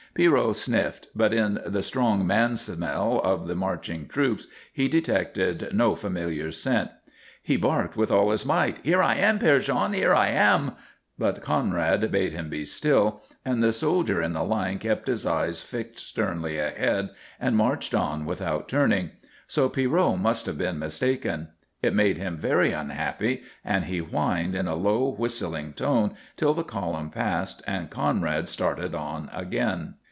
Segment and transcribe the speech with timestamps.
[0.13, 5.95] Pierrot sniffed, but in the strong man smell of the marching troops he detected no
[5.95, 6.91] familiar scent.
[7.41, 10.73] He barked with all his might, "Here I am, Père Jean; here I am!"
[11.17, 15.63] But Conrad bade him be still, and the soldier in the line kept his eyes
[15.63, 19.11] fixed sternly ahead and marched on without turning.
[19.47, 21.47] So Pierrot must have been mistaken.
[21.81, 26.63] It made him very unhappy, and he whined in a low, whistling tone till the
[26.65, 29.93] column passed and Conrad started on again.